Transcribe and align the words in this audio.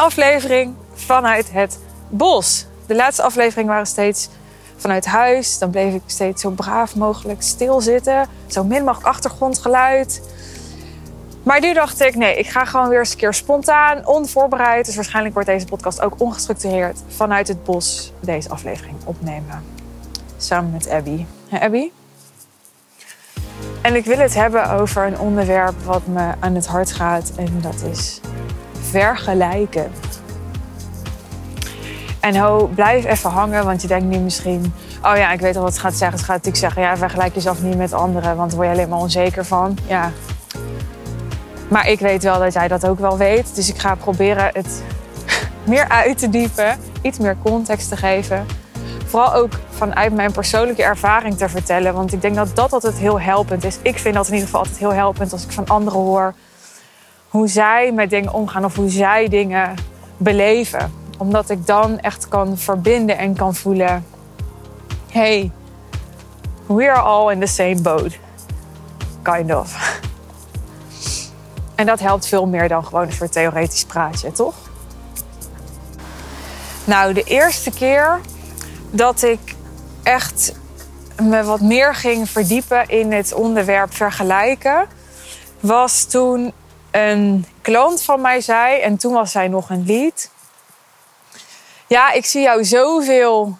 aflevering 0.00 0.74
vanuit 0.94 1.52
het 1.52 1.78
bos. 2.08 2.66
De 2.86 2.94
laatste 2.94 3.22
aflevering 3.22 3.68
waren 3.68 3.86
steeds 3.86 4.28
vanuit 4.76 5.06
huis. 5.06 5.58
Dan 5.58 5.70
bleef 5.70 5.94
ik 5.94 6.02
steeds 6.06 6.42
zo 6.42 6.50
braaf 6.50 6.96
mogelijk 6.96 7.42
stilzitten. 7.42 8.26
Zo 8.46 8.64
min 8.64 8.84
mogelijk 8.84 9.08
achtergrondgeluid. 9.08 10.22
Maar 11.42 11.60
nu 11.60 11.72
dacht 11.72 12.00
ik, 12.00 12.14
nee, 12.14 12.36
ik 12.36 12.48
ga 12.48 12.64
gewoon 12.64 12.88
weer 12.88 12.98
eens 12.98 13.10
een 13.10 13.16
keer 13.16 13.34
spontaan, 13.34 14.06
onvoorbereid. 14.06 14.86
Dus 14.86 14.94
waarschijnlijk 14.94 15.34
wordt 15.34 15.48
deze 15.48 15.66
podcast 15.66 16.00
ook 16.00 16.14
ongestructureerd 16.16 16.98
vanuit 17.08 17.48
het 17.48 17.64
bos 17.64 18.12
deze 18.20 18.48
aflevering 18.48 18.96
opnemen. 19.04 19.64
Samen 20.36 20.70
met 20.70 20.88
Abby. 20.88 21.24
Abby? 21.50 21.90
En 23.82 23.94
ik 23.94 24.04
wil 24.04 24.18
het 24.18 24.34
hebben 24.34 24.70
over 24.70 25.06
een 25.06 25.18
onderwerp 25.18 25.82
wat 25.84 26.06
me 26.06 26.32
aan 26.40 26.54
het 26.54 26.66
hart 26.66 26.92
gaat. 26.92 27.32
En 27.36 27.60
dat 27.60 27.82
is 27.90 28.20
vergelijken. 28.90 29.90
En 32.20 32.36
ho, 32.36 32.66
blijf 32.74 33.04
even 33.04 33.30
hangen, 33.30 33.64
want 33.64 33.82
je 33.82 33.88
denkt 33.88 34.04
nu 34.04 34.18
misschien... 34.18 34.74
Oh 35.02 35.16
ja, 35.16 35.32
ik 35.32 35.40
weet 35.40 35.56
al 35.56 35.62
wat 35.62 35.70
het 35.70 35.80
gaat 35.80 35.94
zeggen. 35.94 36.16
Het 36.16 36.26
gaat 36.26 36.36
natuurlijk 36.36 36.56
zeggen, 36.56 36.82
ja, 36.82 36.96
vergelijk 36.96 37.34
jezelf 37.34 37.62
niet 37.62 37.76
met 37.76 37.92
anderen, 37.92 38.36
want 38.36 38.50
daar 38.50 38.58
word 38.58 38.70
je 38.70 38.74
alleen 38.74 38.88
maar 38.88 38.98
onzeker 38.98 39.44
van. 39.44 39.78
Ja. 39.86 40.10
Maar 41.68 41.88
ik 41.88 42.00
weet 42.00 42.22
wel 42.22 42.38
dat 42.38 42.52
jij 42.52 42.68
dat 42.68 42.86
ook 42.86 42.98
wel 42.98 43.18
weet. 43.18 43.54
Dus 43.54 43.68
ik 43.68 43.78
ga 43.78 43.94
proberen 43.94 44.50
het 44.52 44.82
meer 45.64 45.88
uit 45.88 46.18
te 46.18 46.28
diepen, 46.28 46.78
iets 47.02 47.18
meer 47.18 47.36
context 47.42 47.88
te 47.88 47.96
geven. 47.96 48.46
Vooral 49.06 49.34
ook 49.34 49.52
vanuit 49.70 50.14
mijn 50.14 50.32
persoonlijke 50.32 50.82
ervaring 50.82 51.36
te 51.36 51.48
vertellen. 51.48 51.94
Want 51.94 52.12
ik 52.12 52.22
denk 52.22 52.34
dat 52.34 52.56
dat 52.56 52.72
altijd 52.72 52.94
heel 52.94 53.20
helpend 53.20 53.64
is. 53.64 53.78
Ik 53.82 53.98
vind 53.98 54.14
dat 54.14 54.26
in 54.26 54.32
ieder 54.32 54.46
geval 54.46 54.60
altijd 54.60 54.78
heel 54.78 54.92
helpend 54.92 55.32
als 55.32 55.44
ik 55.44 55.50
van 55.50 55.66
anderen 55.66 56.00
hoor 56.00 56.34
hoe 57.30 57.48
zij 57.48 57.92
met 57.92 58.10
dingen 58.10 58.32
omgaan 58.32 58.64
of 58.64 58.76
hoe 58.76 58.88
zij 58.88 59.28
dingen 59.28 59.74
beleven. 60.16 60.92
Omdat 61.18 61.50
ik 61.50 61.66
dan 61.66 61.98
echt 61.98 62.28
kan 62.28 62.58
verbinden 62.58 63.18
en 63.18 63.34
kan 63.34 63.54
voelen: 63.54 64.06
hey, 65.10 65.50
we 66.66 66.90
are 66.90 67.00
all 67.00 67.32
in 67.32 67.40
the 67.40 67.46
same 67.46 67.80
boat. 67.80 68.18
Kind 69.22 69.54
of. 69.54 70.00
En 71.74 71.86
dat 71.86 72.00
helpt 72.00 72.26
veel 72.26 72.46
meer 72.46 72.68
dan 72.68 72.84
gewoon 72.84 73.06
een 73.06 73.12
soort 73.12 73.32
theoretisch 73.32 73.84
praatje, 73.84 74.32
toch? 74.32 74.54
Nou, 76.84 77.12
de 77.12 77.22
eerste 77.22 77.70
keer 77.70 78.20
dat 78.90 79.22
ik 79.22 79.54
echt 80.02 80.54
me 81.22 81.42
wat 81.42 81.60
meer 81.60 81.94
ging 81.94 82.30
verdiepen 82.30 82.88
in 82.88 83.12
het 83.12 83.32
onderwerp 83.32 83.94
vergelijken, 83.94 84.86
was 85.60 86.04
toen 86.04 86.52
een 86.90 87.46
klant 87.62 88.02
van 88.02 88.20
mij 88.20 88.40
zei, 88.40 88.80
en 88.80 88.96
toen 88.96 89.12
was 89.12 89.32
zij 89.32 89.48
nog 89.48 89.70
een 89.70 89.84
lead. 89.86 90.30
Ja, 91.86 92.12
ik 92.12 92.26
zie 92.26 92.42
jou 92.42 92.64
zoveel 92.64 93.58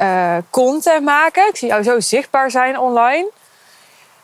uh, 0.00 0.36
content 0.50 1.04
maken. 1.04 1.48
Ik 1.48 1.56
zie 1.56 1.68
jou 1.68 1.82
zo 1.82 2.00
zichtbaar 2.00 2.50
zijn 2.50 2.78
online. 2.78 3.30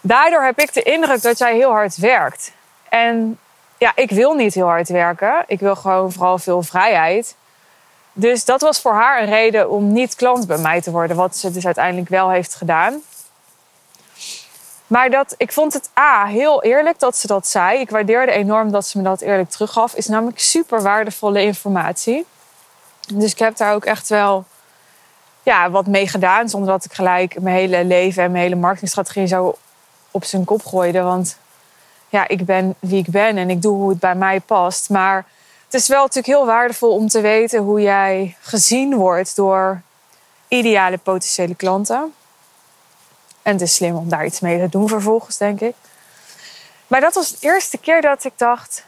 Daardoor 0.00 0.42
heb 0.42 0.58
ik 0.58 0.72
de 0.72 0.82
indruk 0.82 1.22
dat 1.22 1.38
jij 1.38 1.54
heel 1.54 1.70
hard 1.70 1.96
werkt. 1.96 2.52
En 2.88 3.38
ja, 3.78 3.92
ik 3.94 4.10
wil 4.10 4.34
niet 4.34 4.54
heel 4.54 4.66
hard 4.66 4.88
werken. 4.88 5.44
Ik 5.46 5.60
wil 5.60 5.76
gewoon 5.76 6.12
vooral 6.12 6.38
veel 6.38 6.62
vrijheid. 6.62 7.34
Dus 8.12 8.44
dat 8.44 8.60
was 8.60 8.80
voor 8.80 8.92
haar 8.92 9.22
een 9.22 9.28
reden 9.28 9.70
om 9.70 9.92
niet 9.92 10.14
klant 10.14 10.46
bij 10.46 10.58
mij 10.58 10.80
te 10.80 10.90
worden. 10.90 11.16
Wat 11.16 11.36
ze 11.36 11.50
dus 11.50 11.66
uiteindelijk 11.66 12.08
wel 12.08 12.30
heeft 12.30 12.54
gedaan. 12.54 13.02
Maar 14.86 15.10
dat, 15.10 15.34
ik 15.36 15.52
vond 15.52 15.72
het 15.72 15.90
A, 15.98 16.26
heel 16.26 16.62
eerlijk 16.62 16.98
dat 16.98 17.16
ze 17.16 17.26
dat 17.26 17.46
zei. 17.48 17.80
Ik 17.80 17.90
waardeerde 17.90 18.32
enorm 18.32 18.70
dat 18.70 18.86
ze 18.86 18.98
me 18.98 19.04
dat 19.04 19.20
eerlijk 19.20 19.50
teruggaf. 19.50 19.94
Is 19.94 20.06
namelijk 20.06 20.40
super 20.40 20.82
waardevolle 20.82 21.42
informatie. 21.42 22.26
Dus 23.14 23.32
ik 23.32 23.38
heb 23.38 23.56
daar 23.56 23.74
ook 23.74 23.84
echt 23.84 24.08
wel 24.08 24.44
ja, 25.42 25.70
wat 25.70 25.86
mee 25.86 26.08
gedaan. 26.08 26.48
Zonder 26.48 26.70
dat 26.70 26.84
ik 26.84 26.92
gelijk 26.92 27.40
mijn 27.40 27.56
hele 27.56 27.84
leven 27.84 28.22
en 28.22 28.30
mijn 28.30 28.42
hele 28.42 28.56
marketingstrategie 28.56 29.26
zo 29.26 29.56
op 30.10 30.24
zijn 30.24 30.44
kop 30.44 30.64
gooide. 30.64 31.02
Want 31.02 31.38
ja, 32.08 32.28
ik 32.28 32.44
ben 32.44 32.74
wie 32.78 32.98
ik 32.98 33.08
ben 33.08 33.36
en 33.36 33.50
ik 33.50 33.62
doe 33.62 33.76
hoe 33.76 33.88
het 33.88 34.00
bij 34.00 34.14
mij 34.14 34.40
past. 34.40 34.90
Maar 34.90 35.24
het 35.64 35.74
is 35.74 35.88
wel 35.88 36.00
natuurlijk 36.00 36.26
heel 36.26 36.46
waardevol 36.46 36.90
om 36.90 37.08
te 37.08 37.20
weten 37.20 37.62
hoe 37.62 37.80
jij 37.80 38.36
gezien 38.40 38.94
wordt 38.94 39.36
door 39.36 39.80
ideale 40.48 40.98
potentiële 40.98 41.54
klanten. 41.54 42.14
En 43.46 43.52
het 43.52 43.60
is 43.60 43.74
slim 43.74 43.96
om 43.96 44.08
daar 44.08 44.24
iets 44.24 44.40
mee 44.40 44.58
te 44.58 44.68
doen 44.68 44.88
vervolgens, 44.88 45.36
denk 45.36 45.60
ik. 45.60 45.74
Maar 46.86 47.00
dat 47.00 47.14
was 47.14 47.30
de 47.30 47.36
eerste 47.40 47.78
keer 47.78 48.00
dat 48.00 48.24
ik 48.24 48.32
dacht: 48.36 48.84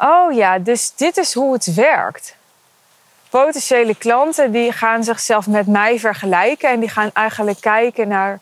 oh 0.00 0.32
ja, 0.32 0.58
dus 0.58 0.92
dit 0.94 1.16
is 1.16 1.32
hoe 1.32 1.52
het 1.52 1.74
werkt. 1.74 2.36
Potentiële 3.28 3.94
klanten 3.94 4.52
die 4.52 4.72
gaan 4.72 5.04
zichzelf 5.04 5.46
met 5.46 5.66
mij 5.66 5.98
vergelijken 5.98 6.70
en 6.70 6.80
die 6.80 6.88
gaan 6.88 7.10
eigenlijk 7.12 7.60
kijken 7.60 8.08
naar: 8.08 8.40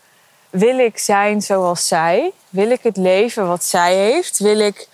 wil 0.50 0.78
ik 0.78 0.98
zijn 0.98 1.42
zoals 1.42 1.88
zij? 1.88 2.32
Wil 2.48 2.70
ik 2.70 2.82
het 2.82 2.96
leven 2.96 3.46
wat 3.46 3.64
zij 3.64 3.94
heeft? 3.94 4.38
Wil 4.38 4.58
ik 4.58 4.88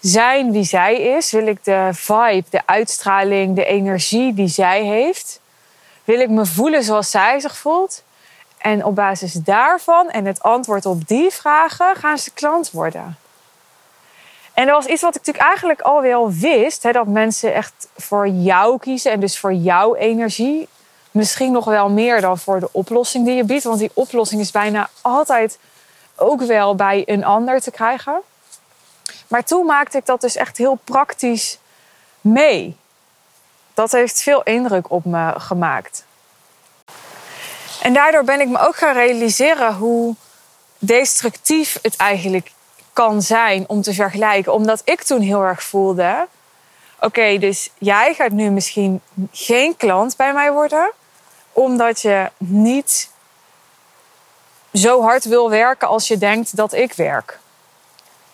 zijn 0.00 0.52
wie 0.52 0.64
zij 0.64 1.00
is? 1.00 1.30
Wil 1.30 1.46
ik 1.46 1.64
de 1.64 1.88
vibe, 1.92 2.44
de 2.50 2.66
uitstraling, 2.66 3.56
de 3.56 3.64
energie 3.64 4.34
die 4.34 4.48
zij 4.48 4.82
heeft? 4.82 5.40
Wil 6.04 6.20
ik 6.20 6.30
me 6.30 6.46
voelen 6.46 6.82
zoals 6.82 7.10
zij 7.10 7.40
zich 7.40 7.56
voelt? 7.56 8.02
En 8.64 8.84
op 8.84 8.94
basis 8.94 9.32
daarvan 9.32 10.10
en 10.10 10.24
het 10.24 10.42
antwoord 10.42 10.86
op 10.86 11.08
die 11.08 11.30
vragen 11.30 11.96
gaan 11.96 12.18
ze 12.18 12.30
klant 12.30 12.70
worden. 12.70 13.16
En 14.54 14.66
dat 14.66 14.74
was 14.74 14.92
iets 14.92 15.02
wat 15.02 15.16
ik 15.16 15.20
natuurlijk 15.26 15.46
eigenlijk 15.46 15.80
al 15.80 16.02
wel 16.02 16.32
wist: 16.32 16.82
hè, 16.82 16.92
dat 16.92 17.06
mensen 17.06 17.54
echt 17.54 17.88
voor 17.96 18.28
jou 18.28 18.78
kiezen 18.78 19.12
en 19.12 19.20
dus 19.20 19.38
voor 19.38 19.52
jouw 19.52 19.94
energie. 19.94 20.68
Misschien 21.10 21.52
nog 21.52 21.64
wel 21.64 21.88
meer 21.90 22.20
dan 22.20 22.38
voor 22.38 22.60
de 22.60 22.68
oplossing 22.72 23.24
die 23.24 23.34
je 23.34 23.44
biedt, 23.44 23.64
want 23.64 23.78
die 23.78 23.90
oplossing 23.94 24.40
is 24.40 24.50
bijna 24.50 24.88
altijd 25.00 25.58
ook 26.16 26.42
wel 26.42 26.74
bij 26.74 27.02
een 27.06 27.24
ander 27.24 27.60
te 27.60 27.70
krijgen. 27.70 28.20
Maar 29.28 29.44
toen 29.44 29.66
maakte 29.66 29.98
ik 29.98 30.06
dat 30.06 30.20
dus 30.20 30.36
echt 30.36 30.56
heel 30.56 30.78
praktisch 30.84 31.58
mee. 32.20 32.76
Dat 33.74 33.92
heeft 33.92 34.22
veel 34.22 34.42
indruk 34.42 34.90
op 34.90 35.04
me 35.04 35.32
gemaakt. 35.36 36.04
En 37.84 37.92
daardoor 37.92 38.24
ben 38.24 38.40
ik 38.40 38.48
me 38.48 38.58
ook 38.58 38.76
gaan 38.76 38.94
realiseren 38.94 39.74
hoe 39.74 40.14
destructief 40.78 41.78
het 41.82 41.96
eigenlijk 41.96 42.52
kan 42.92 43.22
zijn 43.22 43.64
om 43.68 43.82
te 43.82 43.94
vergelijken. 43.94 44.52
Omdat 44.52 44.82
ik 44.84 45.02
toen 45.02 45.20
heel 45.20 45.42
erg 45.42 45.62
voelde: 45.62 46.26
oké, 47.00 47.38
dus 47.38 47.70
jij 47.78 48.14
gaat 48.14 48.30
nu 48.30 48.50
misschien 48.50 49.00
geen 49.32 49.76
klant 49.76 50.16
bij 50.16 50.32
mij 50.32 50.52
worden, 50.52 50.92
omdat 51.52 52.00
je 52.00 52.30
niet 52.38 53.10
zo 54.72 55.02
hard 55.02 55.24
wil 55.24 55.50
werken 55.50 55.88
als 55.88 56.08
je 56.08 56.18
denkt 56.18 56.56
dat 56.56 56.72
ik 56.72 56.92
werk. 56.92 57.38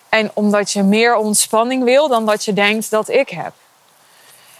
En 0.08 0.30
omdat 0.34 0.72
je 0.72 0.82
meer 0.82 1.14
ontspanning 1.14 1.84
wil 1.84 2.08
dan 2.08 2.26
dat 2.26 2.44
je 2.44 2.52
denkt 2.52 2.90
dat 2.90 3.08
ik 3.08 3.28
heb. 3.28 3.52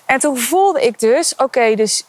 En 0.07 0.21
toen 0.21 0.39
voelde 0.39 0.83
ik 0.83 0.99
dus, 0.99 1.35
oké, 1.37 1.75
dus 1.75 2.05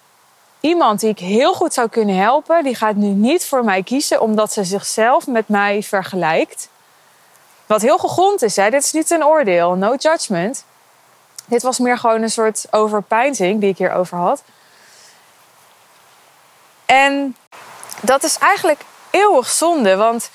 iemand 0.62 1.00
die 1.00 1.10
ik 1.10 1.20
heel 1.20 1.54
goed 1.54 1.74
zou 1.74 1.90
kunnen 1.90 2.16
helpen, 2.16 2.64
die 2.64 2.76
gaat 2.76 2.96
nu 2.96 3.08
niet 3.08 3.46
voor 3.46 3.64
mij 3.64 3.84
kiezen 3.84 4.22
omdat 4.22 4.54
ze 4.54 4.64
zichzelf 4.64 5.28
met 5.28 5.48
mij 5.48 5.84
vergelijkt. 5.84 6.70
Wat 7.66 7.82
heel 7.82 7.98
gegrond 7.98 8.42
is, 8.42 8.56
hè? 8.56 8.70
dit 8.70 8.84
is 8.84 8.92
niet 8.92 9.12
een 9.12 9.26
oordeel, 9.26 9.74
no 9.74 9.96
judgment. 9.96 10.66
Dit 11.46 11.62
was 11.62 11.80
meer 11.80 11.98
gewoon 11.98 12.22
een 12.22 12.32
soort 12.32 12.66
overpeinzing 12.72 13.60
die 13.60 13.70
ik 13.70 13.78
hierover 13.78 14.18
had. 14.18 14.44
En 16.86 17.36
dat 18.02 18.24
is 18.24 18.38
eigenlijk 18.38 18.81
eeuwig 19.10 19.50
zonde, 19.50 19.96
want 19.96 20.30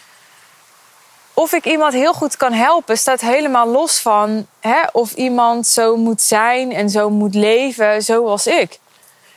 of 1.35 1.53
ik 1.53 1.65
iemand 1.65 1.93
heel 1.93 2.15
goed 2.15 2.37
kan 2.37 2.53
helpen, 2.53 2.99
staat 2.99 3.21
helemaal 3.21 3.67
los 3.67 4.01
van 4.01 4.47
hè, 4.61 4.83
of 4.93 5.13
iemand 5.13 5.67
zo 5.67 5.97
moet 5.97 6.23
zijn 6.23 6.73
en 6.73 6.91
zo 6.91 7.11
moet 7.11 7.35
leven 7.35 8.03
zoals 8.03 8.47
ik. 8.47 8.79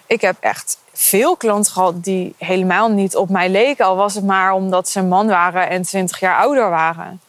Ik 0.10 0.22
heb 0.22 0.36
echt 0.40 0.78
veel 0.94 1.36
klanten 1.36 1.72
gehad 1.72 2.04
die 2.04 2.36
helemaal 2.38 2.90
niet 2.90 3.16
op 3.16 3.30
mij 3.30 3.50
leken, 3.50 3.86
al 3.86 3.96
was 3.96 4.16
het 4.16 4.26
maar 4.26 4.54
omdat 4.54 4.90
ze 4.90 5.00
een 5.00 5.08
man 5.08 5.28
waren 5.28 5.70
en 5.70 5.82
20 5.82 6.20
jaar 6.20 6.38
ouder 6.38 6.70
waren. 6.70 7.22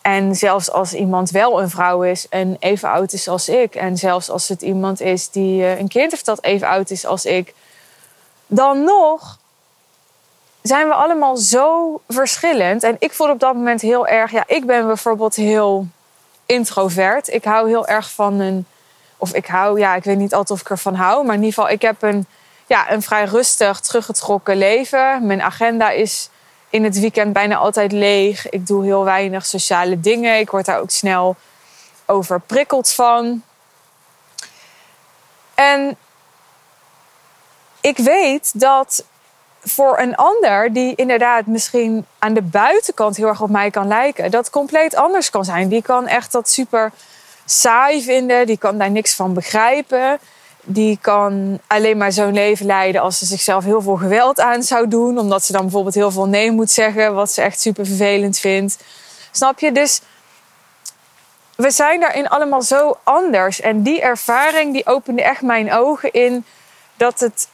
En 0.00 0.34
zelfs 0.34 0.70
als 0.70 0.94
iemand 0.94 1.30
wel 1.30 1.62
een 1.62 1.70
vrouw 1.70 2.02
is 2.02 2.28
en 2.28 2.56
even 2.58 2.90
oud 2.90 3.12
is 3.12 3.28
als 3.28 3.48
ik, 3.48 3.74
en 3.74 3.96
zelfs 3.96 4.30
als 4.30 4.48
het 4.48 4.62
iemand 4.62 5.00
is 5.00 5.30
die 5.30 5.62
eh, 5.62 5.78
een 5.78 5.88
kind 5.88 6.10
heeft 6.10 6.24
dat 6.24 6.42
even 6.42 6.68
oud 6.68 6.90
is 6.90 7.06
als 7.06 7.24
ik, 7.24 7.54
dan 8.46 8.84
nog 8.84 9.38
zijn 10.62 10.88
we 10.88 10.94
allemaal 10.94 11.36
zo 11.36 12.00
verschillend. 12.08 12.82
En 12.82 12.96
ik 12.98 13.12
voelde 13.12 13.32
op 13.32 13.40
dat 13.40 13.54
moment 13.54 13.80
heel 13.80 14.06
erg, 14.06 14.30
ja, 14.30 14.44
ik 14.46 14.66
ben 14.66 14.86
bijvoorbeeld 14.86 15.34
heel 15.34 15.86
introvert. 16.46 17.32
Ik 17.32 17.44
hou 17.44 17.68
heel 17.68 17.86
erg 17.86 18.10
van 18.10 18.40
een, 18.40 18.66
of 19.18 19.34
ik 19.34 19.46
hou, 19.46 19.78
ja, 19.78 19.94
ik 19.94 20.04
weet 20.04 20.18
niet 20.18 20.34
altijd 20.34 20.50
of 20.50 20.60
ik 20.60 20.70
ervan 20.70 20.94
hou, 20.94 21.24
maar 21.24 21.34
in 21.34 21.42
ieder 21.42 21.54
geval, 21.54 21.70
ik 21.70 21.82
heb 21.82 22.02
een, 22.02 22.26
ja, 22.66 22.92
een 22.92 23.02
vrij 23.02 23.24
rustig, 23.24 23.80
teruggetrokken 23.80 24.56
leven. 24.56 25.26
Mijn 25.26 25.42
agenda 25.42 25.90
is 25.90 26.30
in 26.70 26.84
het 26.84 27.00
weekend 27.00 27.32
bijna 27.32 27.56
altijd 27.56 27.92
leeg. 27.92 28.48
Ik 28.48 28.66
doe 28.66 28.84
heel 28.84 29.04
weinig 29.04 29.46
sociale 29.46 30.00
dingen. 30.00 30.38
Ik 30.38 30.50
word 30.50 30.64
daar 30.64 30.80
ook 30.80 30.90
snel 30.90 31.36
overprikkeld 32.06 32.92
van. 32.92 33.42
En 35.54 35.96
ik 37.80 37.96
weet 37.96 38.60
dat 38.60 39.04
voor 39.62 39.98
een 39.98 40.16
ander 40.16 40.72
die 40.72 40.94
inderdaad 40.94 41.46
misschien 41.46 42.06
aan 42.18 42.34
de 42.34 42.42
buitenkant 42.42 43.16
heel 43.16 43.26
erg 43.26 43.40
op 43.40 43.50
mij 43.50 43.70
kan 43.70 43.86
lijken, 43.86 44.30
dat 44.30 44.50
compleet 44.50 44.94
anders 44.94 45.30
kan 45.30 45.44
zijn. 45.44 45.68
Die 45.68 45.82
kan 45.82 46.06
echt 46.06 46.32
dat 46.32 46.48
super 46.48 46.92
saai 47.50 48.02
vinden, 48.02 48.46
die 48.46 48.58
kan 48.58 48.78
daar 48.78 48.90
niks 48.90 49.14
van 49.14 49.34
begrijpen. 49.34 50.18
Die 50.64 50.98
kan 51.00 51.60
alleen 51.66 51.96
maar 51.96 52.12
zo'n 52.12 52.32
leven 52.32 52.66
leiden 52.66 53.00
als 53.00 53.18
ze 53.18 53.26
zichzelf 53.26 53.64
heel 53.64 53.82
veel 53.82 53.96
geweld 53.96 54.40
aan 54.40 54.62
zou 54.62 54.88
doen. 54.88 55.18
Omdat 55.18 55.44
ze 55.44 55.52
dan 55.52 55.62
bijvoorbeeld 55.62 55.94
heel 55.94 56.10
veel 56.10 56.26
nee 56.26 56.50
moet 56.50 56.70
zeggen, 56.70 57.14
wat 57.14 57.30
ze 57.30 57.42
echt 57.42 57.60
super 57.60 57.86
vervelend 57.86 58.38
vindt. 58.38 58.78
Snap 59.30 59.58
je? 59.58 59.72
Dus 59.72 60.00
we 61.56 61.70
zijn 61.70 62.00
daarin 62.00 62.28
allemaal 62.28 62.62
zo 62.62 62.98
anders. 63.02 63.60
En 63.60 63.82
die 63.82 64.00
ervaring 64.00 64.72
die 64.72 64.86
opende 64.86 65.22
echt 65.22 65.42
mijn 65.42 65.72
ogen 65.72 66.12
in 66.12 66.44
dat 66.96 67.20
het 67.20 67.48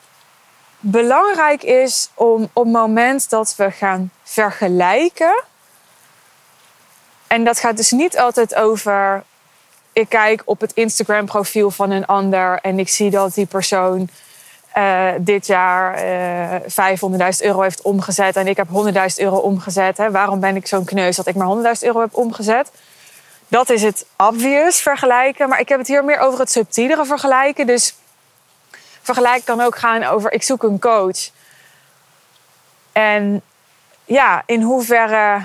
belangrijk 0.81 1.63
is 1.63 2.11
om 2.15 2.51
op 2.53 2.65
het 2.65 2.73
moment 2.73 3.31
dat 3.31 3.55
we 3.57 3.71
gaan 3.71 4.11
vergelijken. 4.23 5.43
En 7.27 7.45
dat 7.45 7.59
gaat 7.59 7.77
dus 7.77 7.91
niet 7.91 8.19
altijd 8.19 8.55
over. 8.55 9.25
Ik 9.95 10.09
kijk 10.09 10.43
op 10.45 10.61
het 10.61 10.73
Instagram 10.73 11.25
profiel 11.25 11.71
van 11.71 11.91
een 11.91 12.07
ander 12.07 12.59
en 12.63 12.79
ik 12.79 12.89
zie 12.89 13.11
dat 13.11 13.35
die 13.35 13.47
persoon 13.47 14.09
uh, 14.77 15.11
dit 15.19 15.47
jaar 15.47 15.99
uh, 15.99 16.55
eh, 16.55 16.99
500.000 17.01 17.47
euro 17.47 17.61
heeft 17.61 17.83
omgezet 17.83 18.37
en 18.37 18.47
ik 18.47 18.57
heb 18.57 18.67
100.000 18.67 18.73
euro 19.17 19.37
omgezet. 19.37 19.97
Hè. 19.97 20.11
Waarom 20.11 20.41
ben 20.41 20.57
ik 20.57 20.67
zo'n 20.67 20.85
kneus 20.85 21.17
dat 21.17 21.27
ik 21.27 21.35
maar 21.35 21.77
100.000 21.77 21.81
euro 21.81 22.01
heb 22.01 22.15
omgezet? 22.15 22.71
Dat 23.49 23.71
is 23.71 23.83
het 23.83 24.07
obvious 24.17 24.81
vergelijken, 24.81 25.49
maar 25.49 25.61
ik 25.61 25.69
heb 25.69 25.79
het 25.79 25.89
hier 25.89 26.05
meer 26.05 26.19
over 26.19 26.39
het 26.39 26.51
subtielere 26.51 27.05
vergelijken. 27.05 27.67
Dus 27.67 27.95
vergelijk 29.03 29.45
kan 29.45 29.61
ook 29.61 29.77
gaan 29.77 30.05
over 30.05 30.33
ik 30.33 30.43
zoek 30.43 30.63
een 30.63 30.81
coach. 30.81 31.31
En 32.93 33.43
ja, 34.05 34.43
in 34.47 34.63
hoeverre 34.63 35.43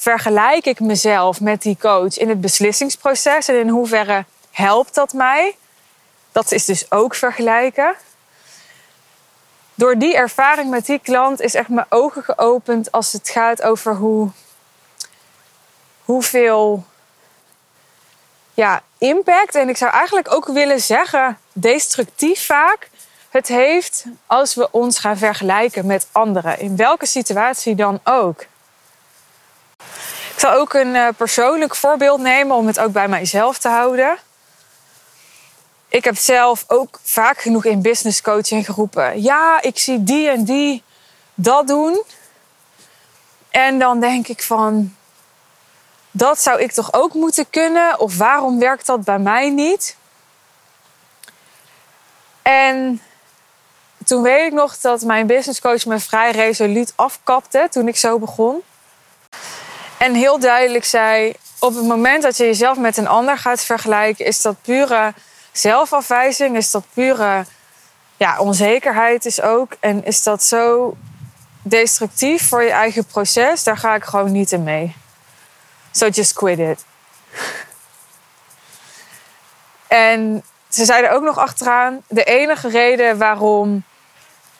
vergelijk 0.00 0.64
ik 0.64 0.80
mezelf 0.80 1.40
met 1.40 1.62
die 1.62 1.76
coach 1.80 2.18
in 2.18 2.28
het 2.28 2.40
beslissingsproces 2.40 3.48
en 3.48 3.54
in 3.54 3.68
hoeverre 3.68 4.24
helpt 4.50 4.94
dat 4.94 5.12
mij? 5.12 5.56
Dat 6.32 6.52
is 6.52 6.64
dus 6.64 6.90
ook 6.90 7.14
vergelijken. 7.14 7.94
Door 9.74 9.98
die 9.98 10.16
ervaring 10.16 10.70
met 10.70 10.86
die 10.86 10.98
klant 10.98 11.40
is 11.40 11.54
echt 11.54 11.68
mijn 11.68 11.86
ogen 11.88 12.22
geopend 12.22 12.92
als 12.92 13.12
het 13.12 13.28
gaat 13.28 13.62
over 13.62 13.94
hoe, 13.94 14.30
hoeveel 16.04 16.84
ja, 18.54 18.82
impact. 18.98 19.54
En 19.54 19.68
ik 19.68 19.76
zou 19.76 19.92
eigenlijk 19.92 20.32
ook 20.32 20.46
willen 20.46 20.80
zeggen, 20.80 21.38
destructief 21.52 22.46
vaak. 22.46 22.88
Het 23.30 23.48
heeft 23.48 24.04
als 24.26 24.54
we 24.54 24.68
ons 24.70 24.98
gaan 24.98 25.16
vergelijken 25.16 25.86
met 25.86 26.08
anderen. 26.12 26.58
In 26.58 26.76
welke 26.76 27.06
situatie 27.06 27.74
dan 27.74 28.00
ook. 28.04 28.44
Ik 30.34 30.46
zal 30.46 30.52
ook 30.52 30.74
een 30.74 30.94
uh, 30.94 31.08
persoonlijk 31.16 31.74
voorbeeld 31.74 32.20
nemen 32.20 32.56
om 32.56 32.66
het 32.66 32.78
ook 32.78 32.92
bij 32.92 33.08
mijzelf 33.08 33.58
te 33.58 33.68
houden. 33.68 34.18
Ik 35.88 36.04
heb 36.04 36.16
zelf 36.16 36.64
ook 36.66 37.00
vaak 37.02 37.40
genoeg 37.40 37.64
in 37.64 37.82
business 37.82 38.22
coaching 38.22 38.64
geroepen. 38.64 39.22
Ja, 39.22 39.62
ik 39.62 39.78
zie 39.78 40.02
die 40.02 40.28
en 40.28 40.44
die 40.44 40.82
dat 41.34 41.66
doen. 41.66 42.02
En 43.50 43.78
dan 43.78 44.00
denk 44.00 44.28
ik 44.28 44.42
van, 44.42 44.96
dat 46.10 46.40
zou 46.40 46.60
ik 46.60 46.72
toch 46.72 46.92
ook 46.92 47.14
moeten 47.14 47.50
kunnen? 47.50 47.98
Of 47.98 48.16
waarom 48.16 48.58
werkt 48.58 48.86
dat 48.86 49.04
bij 49.04 49.18
mij 49.18 49.50
niet? 49.50 49.96
En 52.42 53.02
toen 54.04 54.22
weet 54.22 54.46
ik 54.46 54.52
nog 54.52 54.78
dat 54.78 55.02
mijn 55.02 55.26
businesscoach 55.26 55.86
me 55.86 55.98
vrij 55.98 56.30
resoluut 56.30 56.92
afkapte 56.96 57.66
toen 57.70 57.88
ik 57.88 57.96
zo 57.96 58.18
begon. 58.18 58.62
En 60.00 60.14
heel 60.14 60.38
duidelijk 60.38 60.84
zei: 60.84 61.32
op 61.58 61.74
het 61.74 61.84
moment 61.84 62.22
dat 62.22 62.36
je 62.36 62.44
jezelf 62.44 62.78
met 62.78 62.96
een 62.96 63.08
ander 63.08 63.38
gaat 63.38 63.64
vergelijken, 63.64 64.24
is 64.24 64.42
dat 64.42 64.62
pure 64.62 65.14
zelfafwijzing, 65.52 66.56
is 66.56 66.70
dat 66.70 66.84
pure 66.94 67.44
ja, 68.16 68.38
onzekerheid 68.38 69.24
is 69.24 69.40
ook. 69.40 69.72
En 69.80 70.04
is 70.04 70.22
dat 70.22 70.42
zo 70.42 70.96
destructief 71.62 72.48
voor 72.48 72.62
je 72.62 72.70
eigen 72.70 73.04
proces, 73.04 73.64
daar 73.64 73.76
ga 73.76 73.94
ik 73.94 74.04
gewoon 74.04 74.32
niet 74.32 74.52
in 74.52 74.62
mee. 74.62 74.96
So 75.90 76.08
just 76.08 76.32
quit 76.32 76.58
it. 76.58 76.84
en 79.86 80.44
ze 80.68 80.84
zeiden 80.84 81.12
ook 81.12 81.22
nog 81.22 81.38
achteraan: 81.38 82.02
de 82.08 82.24
enige 82.24 82.68
reden 82.68 83.18
waarom 83.18 83.84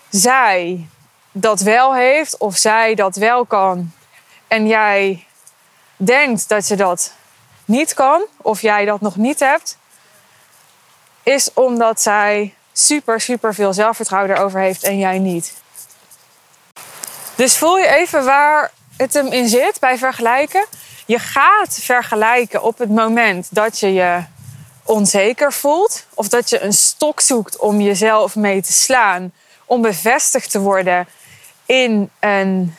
zij 0.09 0.89
dat 1.33 1.61
wel 1.61 1.95
heeft, 1.95 2.39
of 2.39 2.57
zij 2.57 2.95
dat 2.95 3.17
wel 3.17 3.47
kan, 3.47 3.93
en 4.49 4.67
jij 4.67 5.25
denkt 6.03 6.49
dat 6.49 6.69
je 6.69 6.77
dat 6.77 7.13
niet 7.65 7.95
kan, 7.95 8.23
of 8.37 8.63
jij 8.63 8.85
dat 8.85 9.01
nog 9.01 9.17
niet 9.17 9.41
hebt, 9.41 9.77
is 11.23 11.53
omdat 11.53 12.01
zij 12.01 12.55
super, 12.73 13.21
super 13.21 13.55
veel 13.55 13.73
zelfvertrouwen 13.73 14.37
erover 14.37 14.61
heeft 14.61 14.83
en 14.83 14.99
jij 14.99 15.19
niet. 15.19 15.53
Dus 17.35 17.59
voel 17.59 17.79
je 17.79 17.87
even 17.87 18.25
waar 18.25 18.71
het 18.97 19.15
hem 19.15 19.27
in 19.27 19.49
zit 19.49 19.81
bij 19.81 19.99
vergelijken. 19.99 20.67
Je 21.07 21.19
gaat 21.19 21.79
vergelijken 21.83 22.63
op 22.63 22.79
het 22.79 22.91
moment 22.91 23.49
dat 23.51 23.79
je 23.79 23.93
je 23.93 24.23
onzeker 24.83 25.53
voelt. 25.53 26.05
Of 26.15 26.29
dat 26.29 26.51
je 26.51 26.61
een 26.61 26.73
stok 26.73 27.21
zoekt 27.21 27.57
om 27.57 27.81
jezelf 27.81 28.37
mee 28.37 28.63
te 28.63 28.73
slaan. 28.73 29.33
Om 29.65 29.83
bevestigd 29.83 30.51
te 30.51 30.61
worden 30.61 31.09
in 31.67 32.11
een 32.21 32.77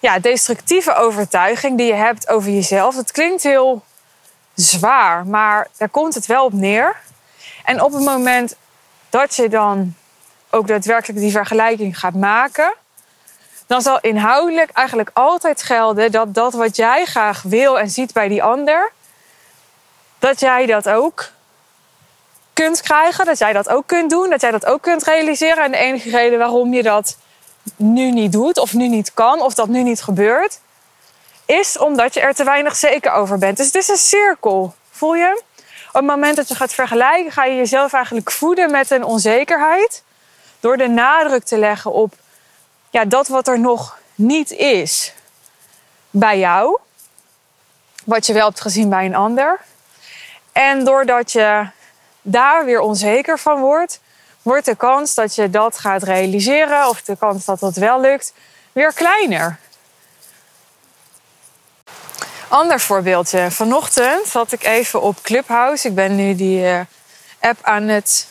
ja, 0.00 0.18
destructieve 0.18 0.94
overtuiging 0.94 1.76
die 1.76 1.86
je 1.86 1.94
hebt 1.94 2.28
over 2.28 2.50
jezelf. 2.50 2.96
Het 2.96 3.12
klinkt 3.12 3.42
heel 3.42 3.82
zwaar, 4.54 5.26
maar 5.26 5.68
daar 5.76 5.88
komt 5.88 6.14
het 6.14 6.26
wel 6.26 6.44
op 6.44 6.52
neer. 6.52 6.96
En 7.64 7.82
op 7.82 7.92
het 7.92 8.04
moment 8.04 8.56
dat 9.10 9.36
je 9.36 9.48
dan 9.48 9.94
ook 10.50 10.66
daadwerkelijk 10.66 11.18
die 11.18 11.30
vergelijking 11.30 11.98
gaat 11.98 12.14
maken, 12.14 12.74
dan 13.66 13.82
zal 13.82 14.00
inhoudelijk 14.00 14.70
eigenlijk 14.70 15.10
altijd 15.12 15.62
gelden 15.62 16.12
dat 16.12 16.34
dat 16.34 16.52
wat 16.52 16.76
jij 16.76 17.04
graag 17.04 17.42
wil 17.42 17.78
en 17.78 17.90
ziet 17.90 18.12
bij 18.12 18.28
die 18.28 18.42
ander, 18.42 18.92
dat 20.18 20.40
jij 20.40 20.66
dat 20.66 20.88
ook 20.88 21.30
kunt 22.52 22.80
krijgen, 22.82 23.24
dat 23.24 23.38
jij 23.38 23.52
dat 23.52 23.68
ook 23.68 23.86
kunt 23.86 24.10
doen, 24.10 24.30
dat 24.30 24.40
jij 24.40 24.50
dat 24.50 24.66
ook 24.66 24.82
kunt 24.82 25.02
realiseren. 25.02 25.64
En 25.64 25.70
de 25.70 25.76
enige 25.76 26.10
reden 26.10 26.38
waarom 26.38 26.74
je 26.74 26.82
dat 26.82 27.16
nu 27.76 28.10
niet 28.10 28.32
doet, 28.32 28.58
of 28.58 28.74
nu 28.74 28.88
niet 28.88 29.14
kan, 29.14 29.40
of 29.40 29.54
dat 29.54 29.68
nu 29.68 29.82
niet 29.82 30.02
gebeurt, 30.02 30.60
is 31.46 31.78
omdat 31.78 32.14
je 32.14 32.20
er 32.20 32.34
te 32.34 32.44
weinig 32.44 32.76
zeker 32.76 33.12
over 33.12 33.38
bent. 33.38 33.56
Dus 33.56 33.66
het 33.66 33.74
is 33.74 33.88
een 33.88 33.96
cirkel, 33.96 34.74
voel 34.90 35.14
je? 35.14 35.42
Op 35.88 35.96
het 35.96 36.04
moment 36.04 36.36
dat 36.36 36.48
je 36.48 36.54
gaat 36.54 36.72
vergelijken, 36.72 37.32
ga 37.32 37.44
je 37.44 37.56
jezelf 37.56 37.92
eigenlijk 37.92 38.30
voeden 38.30 38.70
met 38.70 38.90
een 38.90 39.04
onzekerheid. 39.04 40.02
Door 40.60 40.76
de 40.76 40.88
nadruk 40.88 41.44
te 41.44 41.58
leggen 41.58 41.92
op 41.92 42.14
ja, 42.90 43.04
dat 43.04 43.28
wat 43.28 43.48
er 43.48 43.60
nog 43.60 43.98
niet 44.14 44.50
is 44.50 45.12
bij 46.10 46.38
jou. 46.38 46.78
Wat 48.04 48.26
je 48.26 48.32
wel 48.32 48.46
hebt 48.46 48.60
gezien 48.60 48.88
bij 48.88 49.04
een 49.04 49.14
ander. 49.14 49.60
En 50.52 50.84
doordat 50.84 51.32
je 51.32 51.68
daar 52.22 52.64
weer 52.64 52.80
onzeker 52.80 53.38
van 53.38 53.60
wordt, 53.60 54.00
wordt 54.42 54.64
de 54.64 54.76
kans 54.76 55.14
dat 55.14 55.34
je 55.34 55.50
dat 55.50 55.78
gaat 55.78 56.02
realiseren 56.02 56.88
of 56.88 57.02
de 57.02 57.16
kans 57.16 57.44
dat 57.44 57.60
dat 57.60 57.76
wel 57.76 58.00
lukt 58.00 58.32
weer 58.72 58.92
kleiner. 58.92 59.58
Ander 62.48 62.80
voorbeeldje. 62.80 63.50
Vanochtend 63.50 64.26
zat 64.26 64.52
ik 64.52 64.64
even 64.64 65.02
op 65.02 65.22
Clubhouse. 65.22 65.88
Ik 65.88 65.94
ben 65.94 66.16
nu 66.16 66.34
die 66.34 66.66
eh, 66.66 66.80
app 67.40 67.58
aan 67.62 67.82
het 67.82 68.28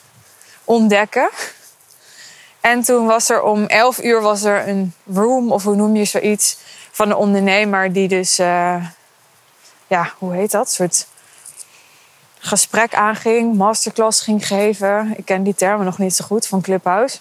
ontdekken. 0.63 1.29
En 2.61 2.81
toen 2.81 3.05
was 3.05 3.29
er 3.29 3.41
om 3.41 3.65
11 3.65 4.03
uur 4.03 4.21
was 4.21 4.43
er 4.43 4.67
een 4.67 4.93
room, 5.13 5.51
of 5.51 5.63
hoe 5.63 5.75
noem 5.75 5.95
je 5.95 6.05
zoiets, 6.05 6.57
van 6.91 7.09
een 7.09 7.15
ondernemer 7.15 7.93
die 7.93 8.07
dus, 8.07 8.39
uh, 8.39 8.85
ja, 9.87 10.13
hoe 10.17 10.33
heet 10.33 10.51
dat? 10.51 10.65
Een 10.65 10.73
soort 10.73 11.07
gesprek 12.39 12.95
aanging, 12.95 13.55
masterclass 13.55 14.21
ging 14.21 14.47
geven. 14.47 15.13
Ik 15.17 15.25
ken 15.25 15.43
die 15.43 15.55
termen 15.55 15.85
nog 15.85 15.97
niet 15.97 16.15
zo 16.15 16.25
goed 16.25 16.47
van 16.47 16.61
Clubhouse. 16.61 17.17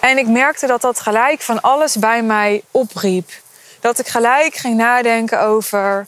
En 0.00 0.18
ik 0.18 0.26
merkte 0.26 0.66
dat 0.66 0.80
dat 0.80 1.00
gelijk 1.00 1.40
van 1.40 1.60
alles 1.60 1.96
bij 1.96 2.22
mij 2.22 2.62
opriep. 2.70 3.30
Dat 3.80 3.98
ik 3.98 4.08
gelijk 4.08 4.54
ging 4.54 4.76
nadenken 4.76 5.40
over. 5.40 6.06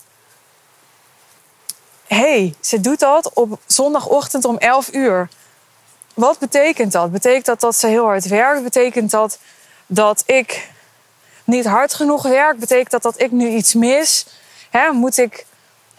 Hey, 2.06 2.54
ze 2.60 2.80
doet 2.80 2.98
dat 2.98 3.32
op 3.32 3.60
zondagochtend 3.66 4.44
om 4.44 4.58
11 4.58 4.92
uur. 4.92 5.28
Wat 6.14 6.38
betekent 6.38 6.92
dat? 6.92 7.12
Betekent 7.12 7.44
dat 7.44 7.60
dat 7.60 7.76
ze 7.76 7.86
heel 7.86 8.04
hard 8.04 8.26
werkt? 8.26 8.62
Betekent 8.62 9.10
dat 9.10 9.38
dat 9.86 10.22
ik 10.26 10.68
niet 11.44 11.66
hard 11.66 11.94
genoeg 11.94 12.22
werk? 12.22 12.58
Betekent 12.58 12.90
dat 12.90 13.02
dat 13.02 13.20
ik 13.20 13.30
nu 13.30 13.48
iets 13.48 13.74
mis? 13.74 14.26
Moet 14.92 15.18
ik 15.18 15.46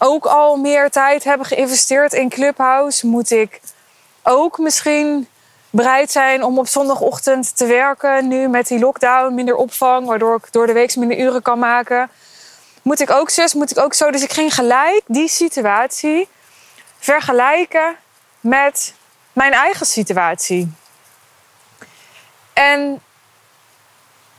ook 0.04 0.26
al 0.26 0.56
meer 0.56 0.90
tijd 0.90 1.24
hebben 1.24 1.48
geïnvesteerd 1.48 2.14
in 2.14 2.30
Clubhouse? 2.30 3.08
Moet 3.08 3.32
ik 3.32 3.60
ook 4.24 4.58
misschien 4.58 5.28
bereid 5.70 6.12
zijn 6.12 6.44
om 6.44 6.60
op 6.60 6.68
zondagochtend 6.68 7.58
te 7.58 7.66
werken 7.66 8.28
nu 8.28 8.48
met 8.48 8.68
die 8.68 8.80
lockdown, 8.80 9.34
minder 9.34 9.56
opvang, 9.56 10.08
waardoor 10.08 10.36
ik 10.36 10.52
door 10.52 10.68
de 10.68 10.74
week 10.74 10.96
minder 10.96 11.20
uren 11.20 11.42
kan 11.42 11.60
maken? 11.60 12.10
Moet 12.82 13.00
ik 13.00 13.12
ook 13.12 13.30
zus, 13.30 13.54
moet 13.54 13.72
ik 13.72 13.80
ook 13.80 13.94
zo? 13.94 14.12
Dus 14.12 14.24
ik 14.24 14.34
ging 14.34 14.54
gelijk 14.54 15.02
die 15.08 15.28
situatie 15.28 16.28
vergelijken 17.00 17.96
met 18.40 18.94
mijn 19.34 19.54
eigen 19.54 19.86
situatie. 19.86 20.74
En 22.54 23.02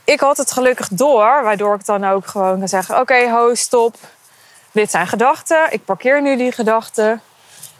ik 0.04 0.21
had 0.21 0.37
het 0.37 0.52
gelukkig 0.52 0.88
door, 0.88 1.42
waardoor 1.42 1.75
ik 1.75 1.85
dan 1.85 2.04
ook 2.04 2.26
gewoon 2.26 2.59
kan 2.59 2.69
zeggen: 2.69 2.95
Oké, 2.95 3.02
okay, 3.02 3.31
ho, 3.31 3.54
stop. 3.54 3.97
Dit 4.73 4.91
zijn 4.91 5.07
gedachten. 5.07 5.73
Ik 5.73 5.85
parkeer 5.85 6.23
nu 6.23 6.37
die 6.37 6.52
gedachten. 6.52 7.23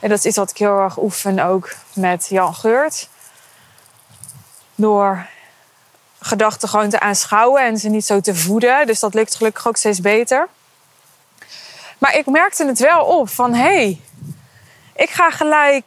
En 0.01 0.09
dat 0.09 0.19
is 0.19 0.25
iets 0.25 0.37
wat 0.37 0.51
ik 0.51 0.57
heel 0.57 0.79
erg 0.79 0.99
oefen 0.99 1.39
ook 1.39 1.75
met 1.93 2.27
Jan 2.29 2.55
Geurt. 2.55 3.09
Door 4.75 5.27
gedachten 6.21 6.69
gewoon 6.69 6.89
te 6.89 7.01
aanschouwen 7.01 7.63
en 7.63 7.79
ze 7.79 7.89
niet 7.89 8.07
zo 8.07 8.21
te 8.21 8.35
voeden. 8.35 8.87
Dus 8.87 9.01
dat 9.01 9.15
lukt 9.15 9.37
gelukkig 9.37 9.69
ook 9.69 9.77
steeds 9.77 10.01
beter. 10.01 10.49
Maar 11.99 12.17
ik 12.17 12.27
merkte 12.27 12.67
het 12.67 12.79
wel 12.79 13.05
op 13.05 13.29
van 13.29 13.55
hé, 13.55 13.63
hey, 13.63 14.01
ik 14.95 15.11
ga 15.11 15.31
gelijk 15.31 15.85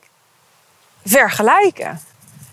vergelijken. 1.05 2.01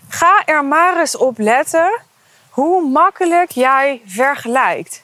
Ga 0.07 0.41
er 0.45 0.65
maar 0.65 0.99
eens 0.99 1.17
op 1.17 1.37
letten 1.37 2.01
hoe 2.49 2.89
makkelijk 2.89 3.51
jij 3.51 4.01
vergelijkt. 4.05 5.02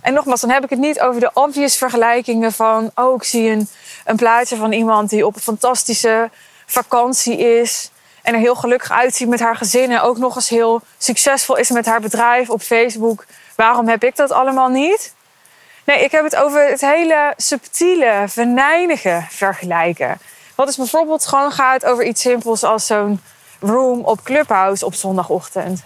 En 0.00 0.12
nogmaals, 0.14 0.40
dan 0.40 0.50
heb 0.50 0.64
ik 0.64 0.70
het 0.70 0.78
niet 0.78 1.00
over 1.00 1.20
de 1.20 1.30
obvious 1.34 1.76
vergelijkingen 1.76 2.52
van... 2.52 2.90
oh, 2.94 3.14
ik 3.14 3.24
zie 3.24 3.66
een, 4.04 4.16
plaatje 4.16 4.56
van 4.56 4.72
iemand 4.72 5.10
die 5.10 5.26
op 5.26 5.34
een 5.34 5.40
fantastische 5.40 6.30
vakantie 6.66 7.38
is... 7.38 7.90
en 8.22 8.34
er 8.34 8.40
heel 8.40 8.54
gelukkig 8.54 8.90
uitziet 8.90 9.28
met 9.28 9.40
haar 9.40 9.56
gezin... 9.56 9.90
en 9.90 10.00
ook 10.00 10.18
nog 10.18 10.36
eens 10.36 10.48
heel 10.48 10.80
succesvol 10.98 11.56
is 11.56 11.70
met 11.70 11.86
haar 11.86 12.00
bedrijf 12.00 12.50
op 12.50 12.62
Facebook. 12.62 13.24
Waarom 13.56 13.88
heb 13.88 14.04
ik 14.04 14.16
dat 14.16 14.30
allemaal 14.30 14.68
niet? 14.68 15.14
Nee, 15.84 16.04
ik 16.04 16.10
heb 16.10 16.24
het 16.24 16.36
over 16.36 16.68
het 16.68 16.80
hele 16.80 17.32
subtiele, 17.36 18.24
venijnige 18.26 19.24
vergelijken. 19.28 20.18
Wat 20.54 20.68
is 20.68 20.76
bijvoorbeeld 20.76 21.26
gewoon 21.26 21.52
gaat 21.52 21.84
over 21.84 22.04
iets 22.04 22.20
simpels 22.20 22.62
als 22.62 22.86
zo'n 22.86 23.20
room 23.60 24.04
op 24.04 24.22
Clubhouse 24.22 24.84
op 24.84 24.94
zondagochtend. 24.94 25.82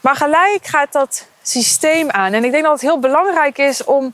Maar 0.00 0.16
gelijk 0.16 0.66
gaat 0.66 0.92
dat 0.92 1.26
systeem 1.42 2.10
aan. 2.10 2.32
En 2.32 2.44
ik 2.44 2.50
denk 2.50 2.62
dat 2.62 2.72
het 2.72 2.80
heel 2.80 2.98
belangrijk 2.98 3.58
is 3.58 3.84
om 3.84 4.12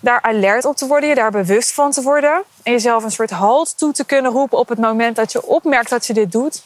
daar 0.00 0.22
alert 0.22 0.64
op 0.64 0.76
te 0.76 0.86
worden, 0.86 1.08
je 1.08 1.14
daar 1.14 1.30
bewust 1.30 1.72
van 1.72 1.90
te 1.90 2.02
worden. 2.02 2.42
En 2.62 2.72
jezelf 2.72 3.04
een 3.04 3.10
soort 3.10 3.30
halt 3.30 3.78
toe 3.78 3.92
te 3.92 4.04
kunnen 4.04 4.32
roepen 4.32 4.58
op 4.58 4.68
het 4.68 4.78
moment 4.78 5.16
dat 5.16 5.32
je 5.32 5.46
opmerkt 5.46 5.90
dat 5.90 6.06
je 6.06 6.12
dit 6.12 6.32
doet. 6.32 6.62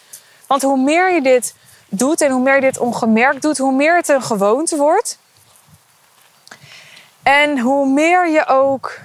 Want 0.47 0.63
hoe 0.63 0.79
meer 0.79 1.15
je 1.15 1.23
dit 1.23 1.55
doet 1.89 2.21
en 2.21 2.31
hoe 2.31 2.43
meer 2.43 2.55
je 2.55 2.61
dit 2.61 2.79
ongemerkt 2.79 3.43
doet, 3.43 3.59
hoe 3.59 3.73
meer 3.73 3.97
het 3.97 4.09
een 4.09 4.23
gewoonte 4.23 4.77
wordt. 4.77 5.19
En 7.23 7.59
hoe 7.59 7.89
meer 7.89 8.29
je 8.29 8.47
ook 8.47 8.99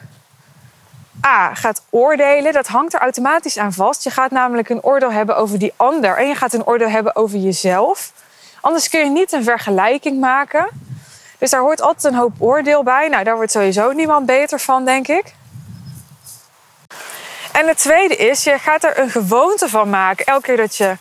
A, 1.25 1.53
gaat 1.53 1.81
oordelen, 1.89 2.53
dat 2.53 2.67
hangt 2.67 2.93
er 2.93 2.99
automatisch 2.99 3.57
aan 3.57 3.73
vast. 3.73 4.03
Je 4.03 4.09
gaat 4.09 4.31
namelijk 4.31 4.69
een 4.69 4.83
oordeel 4.83 5.11
hebben 5.11 5.37
over 5.37 5.59
die 5.59 5.73
ander 5.75 6.17
en 6.17 6.27
je 6.27 6.35
gaat 6.35 6.53
een 6.53 6.65
oordeel 6.65 6.89
hebben 6.89 7.15
over 7.15 7.37
jezelf. 7.37 8.11
Anders 8.61 8.89
kun 8.89 8.99
je 8.99 9.09
niet 9.09 9.31
een 9.31 9.43
vergelijking 9.43 10.19
maken. 10.19 10.86
Dus 11.37 11.49
daar 11.49 11.61
hoort 11.61 11.81
altijd 11.81 12.13
een 12.13 12.19
hoop 12.19 12.33
oordeel 12.39 12.83
bij. 12.83 13.07
Nou, 13.07 13.23
daar 13.23 13.35
wordt 13.35 13.51
sowieso 13.51 13.91
niemand 13.91 14.25
beter 14.25 14.59
van, 14.59 14.85
denk 14.85 15.07
ik. 15.07 15.33
En 17.51 17.67
het 17.67 17.77
tweede 17.77 18.15
is, 18.15 18.43
je 18.43 18.59
gaat 18.59 18.83
er 18.83 18.99
een 18.99 19.09
gewoonte 19.09 19.69
van 19.69 19.89
maken. 19.89 20.25
Elke 20.25 20.41
keer 20.41 20.57
dat 20.57 20.75
je 20.75 20.97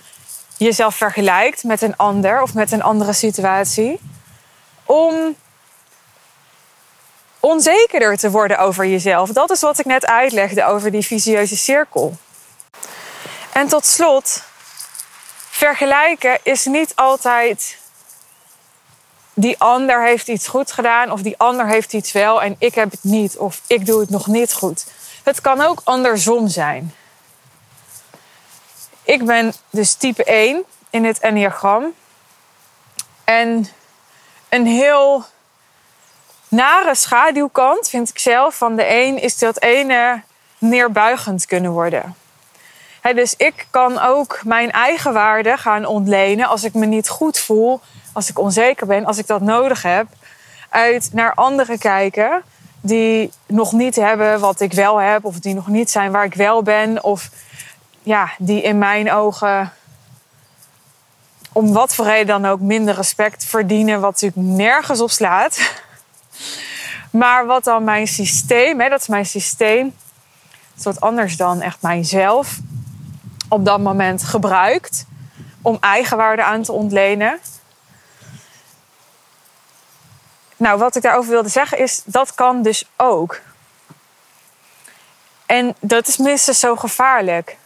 jezelf 0.57 0.95
vergelijkt 0.95 1.64
met 1.64 1.83
een 1.83 1.97
ander 1.97 2.43
of 2.43 2.55
met 2.55 2.73
een 2.73 2.83
andere 2.83 3.12
situatie. 3.12 4.00
Om 4.85 5.37
onzekerder 7.40 8.16
te 8.16 8.31
worden 8.31 8.59
over 8.59 8.87
jezelf. 8.87 9.31
Dat 9.31 9.50
is 9.50 9.61
wat 9.61 9.78
ik 9.78 9.85
net 9.85 10.07
uitlegde 10.07 10.64
over 10.64 10.90
die 10.90 11.07
visieuze 11.07 11.57
cirkel. 11.57 12.16
En 13.52 13.69
tot 13.69 13.87
slot, 13.87 14.43
vergelijken 15.50 16.38
is 16.43 16.64
niet 16.64 16.93
altijd 16.95 17.78
die 19.38 19.59
ander 19.59 20.05
heeft 20.05 20.28
iets 20.28 20.47
goed 20.47 20.73
gedaan 20.73 21.11
of 21.11 21.23
die 21.23 21.38
ander 21.38 21.66
heeft 21.66 21.93
iets 21.93 22.12
wel 22.12 22.43
en 22.43 22.57
ik 22.59 22.75
heb 22.75 22.90
het 22.90 23.05
niet 23.05 23.37
of 23.37 23.61
ik 23.66 23.87
doe 23.87 24.00
het 24.00 24.11
nog 24.11 24.26
niet 24.26 24.52
goed. 24.52 24.87
Het 25.23 25.40
kan 25.40 25.61
ook 25.61 25.81
andersom 25.85 26.49
zijn. 26.49 26.95
Ik 29.02 29.25
ben 29.25 29.52
dus 29.71 29.95
type 29.95 30.25
1 30.25 30.64
in 30.90 31.05
het 31.05 31.19
enneagram. 31.19 31.93
En 33.25 33.69
een 34.49 34.66
heel 34.66 35.25
nare 36.49 36.95
schaduwkant, 36.95 37.88
vind 37.88 38.09
ik 38.09 38.19
zelf, 38.19 38.57
van 38.57 38.76
de 38.76 38.88
een 38.88 39.19
is 39.23 39.38
dat 39.38 39.61
ene 39.61 40.23
neerbuigend 40.59 41.47
kunnen 41.47 41.71
worden. 41.71 42.16
dus 43.14 43.35
ik 43.37 43.66
kan 43.71 43.99
ook 43.99 44.40
mijn 44.45 44.71
eigen 44.71 45.12
waarde 45.12 45.57
gaan 45.57 45.85
ontlenen 45.85 46.47
als 46.47 46.64
ik 46.64 46.75
me 46.75 46.87
niet 46.87 47.09
goed 47.09 47.38
voel, 47.38 47.81
als 48.16 48.30
ik 48.30 48.38
onzeker 48.38 48.87
ben, 48.87 49.04
als 49.04 49.18
ik 49.18 49.26
dat 49.26 49.40
nodig 49.40 49.82
heb, 49.82 50.06
uit 50.68 51.08
naar 51.12 51.35
anderen 51.35 51.78
kijken 51.78 52.42
die 52.80 53.30
nog 53.46 53.73
niet 53.73 53.96
hebben 53.96 54.40
wat 54.40 54.61
ik 54.61 54.73
wel 54.73 55.00
heb, 55.00 55.25
of 55.25 55.38
die 55.38 55.54
nog 55.54 55.66
niet 55.66 55.90
zijn 55.90 56.12
waar 56.12 56.25
ik 56.25 56.35
wel 56.35 56.62
ben, 56.62 57.04
of 57.04 57.30
ja, 58.02 58.30
die 58.38 58.62
in 58.62 58.78
mijn 58.78 59.12
ogen 59.12 59.73
om 61.52 61.73
wat 61.73 61.94
voor 61.94 62.04
reden 62.04 62.26
dan 62.26 62.46
ook 62.46 62.61
minder 62.61 62.94
respect 62.94 63.44
verdienen, 63.44 64.00
wat 64.00 64.12
natuurlijk 64.12 64.56
nergens 64.56 65.00
op 65.00 65.11
slaat. 65.11 65.73
Maar 67.11 67.46
wat 67.46 67.64
dan 67.64 67.85
mijn 67.85 68.06
systeem, 68.06 68.80
hè, 68.80 68.88
dat 68.88 69.00
is 69.00 69.08
mijn 69.08 69.26
systeem, 69.26 69.94
is 70.76 70.85
wat 70.85 71.00
anders 71.00 71.37
dan 71.37 71.61
echt 71.61 71.82
mijzelf, 71.82 72.58
op 73.49 73.64
dat 73.64 73.80
moment 73.80 74.23
gebruikt 74.23 75.06
om 75.62 75.76
eigenwaarde 75.80 76.44
aan 76.44 76.62
te 76.62 76.73
ontlenen. 76.73 77.38
Nou, 80.57 80.79
wat 80.79 80.97
ik 80.97 81.03
daarover 81.03 81.31
wilde 81.31 81.49
zeggen 81.49 81.79
is, 81.79 82.03
dat 82.05 82.35
kan 82.35 82.63
dus 82.63 82.85
ook. 82.97 83.41
En 85.47 85.75
dat 85.81 86.09
is 86.09 86.17
minstens 86.17 86.61
zo 86.61 86.77
gevaarlijk. 86.77 87.57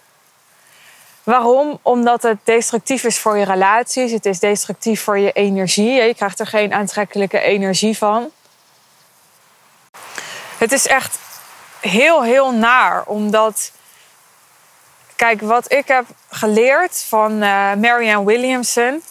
Waarom? 1.23 1.79
Omdat 1.83 2.23
het 2.23 2.39
destructief 2.45 3.05
is 3.05 3.19
voor 3.19 3.37
je 3.39 3.45
relaties. 3.45 4.13
Het 4.13 4.27
is 4.27 4.39
destructief 4.39 5.03
voor 5.03 5.19
je 5.19 5.33
energie. 5.33 5.93
Je 5.93 6.15
krijgt 6.15 6.41
er 6.41 6.47
geen 6.47 6.73
aantrekkelijke 6.73 7.41
energie 7.41 7.97
van. 7.97 8.31
Het 10.59 10.73
is 10.73 10.87
echt 10.87 11.19
heel, 11.81 12.23
heel 12.23 12.53
naar. 12.53 13.03
Omdat, 13.05 13.73
kijk, 15.17 15.41
wat 15.41 15.73
ik 15.73 15.89
heb 15.89 16.05
geleerd 16.31 17.05
van 17.09 17.33
uh, 17.33 17.75
Marianne 17.75 18.25
Williamson, 18.25 19.03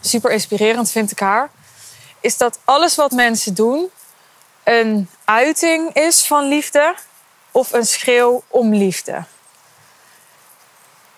super 0.00 0.30
inspirerend 0.30 0.90
vind 0.90 1.10
ik 1.10 1.18
haar, 1.18 1.50
is 2.24 2.36
dat 2.36 2.58
alles 2.64 2.96
wat 2.96 3.10
mensen 3.10 3.54
doen 3.54 3.90
een 4.62 5.08
uiting 5.24 5.94
is 5.94 6.26
van 6.26 6.48
liefde 6.48 6.94
of 7.50 7.72
een 7.72 7.86
schreeuw 7.86 8.42
om 8.48 8.74
liefde. 8.74 9.24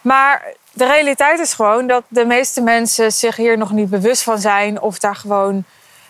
Maar 0.00 0.44
de 0.72 0.86
realiteit 0.86 1.38
is 1.38 1.52
gewoon 1.52 1.86
dat 1.86 2.04
de 2.08 2.24
meeste 2.24 2.60
mensen 2.60 3.12
zich 3.12 3.36
hier 3.36 3.58
nog 3.58 3.72
niet 3.72 3.90
bewust 3.90 4.22
van 4.22 4.38
zijn 4.38 4.80
of 4.80 4.98
daar 4.98 5.16
gewoon 5.16 5.64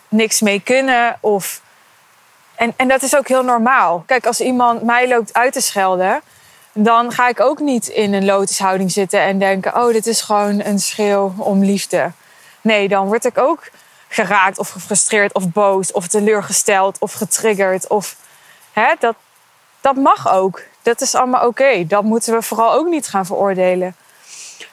niks 0.09 0.41
mee 0.41 0.61
kunnen 0.61 1.19
of 1.21 1.61
en, 2.55 2.73
en 2.77 2.89
dat 2.89 3.03
is 3.03 3.17
ook 3.17 3.29
heel 3.29 3.45
normaal. 3.45 4.03
Kijk, 4.07 4.27
als 4.27 4.41
iemand 4.41 4.83
mij 4.83 5.09
loopt 5.09 5.35
uit 5.35 5.53
te 5.53 5.61
schelden, 5.61 6.21
dan 6.73 7.13
ga 7.13 7.29
ik 7.29 7.41
ook 7.41 7.59
niet 7.59 7.89
in 7.89 8.13
een 8.13 8.25
lotushouding 8.25 8.91
zitten 8.91 9.21
en 9.21 9.39
denken: 9.39 9.77
oh, 9.77 9.93
dit 9.93 10.07
is 10.07 10.21
gewoon 10.21 10.61
een 10.61 10.79
schreeuw 10.79 11.35
om 11.39 11.65
liefde. 11.65 12.13
Nee, 12.61 12.89
dan 12.89 13.07
word 13.07 13.25
ik 13.25 13.39
ook 13.39 13.63
geraakt 14.09 14.59
of 14.59 14.69
gefrustreerd 14.69 15.35
of 15.35 15.53
boos 15.53 15.93
of 15.93 16.07
teleurgesteld 16.07 16.99
of 16.99 17.13
getriggerd. 17.13 17.89
Of, 17.89 18.17
hè, 18.73 18.95
dat, 18.99 19.15
dat 19.81 19.97
mag 19.97 20.33
ook. 20.33 20.63
Dat 20.83 21.01
is 21.01 21.15
allemaal 21.15 21.47
oké. 21.47 21.87
Dat 21.87 22.03
moeten 22.03 22.35
we 22.35 22.43
vooral 22.43 22.73
ook 22.73 22.87
niet 22.87 23.09
gaan 23.09 23.27
veroordelen. 23.27 23.97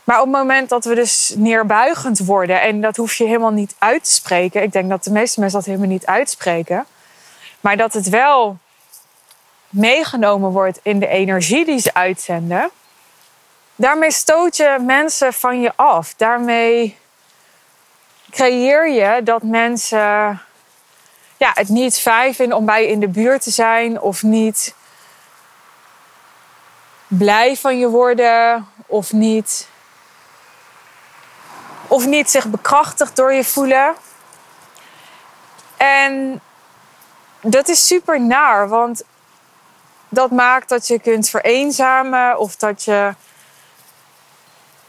Maar 0.03 0.19
op 0.19 0.23
het 0.23 0.35
moment 0.35 0.69
dat 0.69 0.85
we 0.85 0.95
dus 0.95 1.33
neerbuigend 1.37 2.19
worden, 2.19 2.61
en 2.61 2.81
dat 2.81 2.95
hoef 2.95 3.13
je 3.13 3.23
helemaal 3.23 3.51
niet 3.51 3.75
uit 3.77 4.03
te 4.03 4.11
spreken. 4.11 4.63
Ik 4.63 4.71
denk 4.71 4.89
dat 4.89 5.03
de 5.03 5.11
meeste 5.11 5.39
mensen 5.39 5.59
dat 5.59 5.67
helemaal 5.67 5.87
niet 5.87 6.05
uitspreken. 6.05 6.85
Maar 7.59 7.77
dat 7.77 7.93
het 7.93 8.09
wel 8.09 8.57
meegenomen 9.69 10.51
wordt 10.51 10.79
in 10.81 10.99
de 10.99 11.07
energie 11.07 11.65
die 11.65 11.79
ze 11.79 11.93
uitzenden. 11.93 12.69
Daarmee 13.75 14.11
stoot 14.11 14.57
je 14.57 14.77
mensen 14.81 15.33
van 15.33 15.61
je 15.61 15.71
af. 15.75 16.13
Daarmee 16.17 16.97
creëer 18.33 18.89
je 18.89 19.23
dat 19.23 19.43
mensen 19.43 20.41
ja, 21.37 21.51
het 21.53 21.69
niet 21.69 21.99
fijn 21.99 22.33
vinden 22.33 22.57
om 22.57 22.65
bij 22.65 22.81
je 22.81 22.87
in 22.87 22.99
de 22.99 23.07
buurt 23.07 23.43
te 23.43 23.51
zijn 23.51 24.01
of 24.01 24.23
niet 24.23 24.75
blij 27.07 27.55
van 27.55 27.79
je 27.79 27.87
worden 27.87 28.67
of 28.85 29.13
niet. 29.13 29.67
Of 31.87 32.05
niet 32.05 32.29
zich 32.29 32.47
bekrachtigd 32.47 33.15
door 33.15 33.33
je 33.33 33.43
voelen. 33.43 33.95
En 35.77 36.41
dat 37.41 37.67
is 37.67 37.87
super 37.87 38.21
naar, 38.21 38.67
want 38.69 39.03
dat 40.09 40.31
maakt 40.31 40.69
dat 40.69 40.87
je 40.87 40.99
kunt 40.99 41.29
vereenzamen 41.29 42.37
of 42.37 42.55
dat 42.55 42.83
je 42.83 43.13